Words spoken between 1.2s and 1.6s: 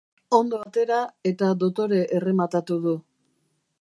eta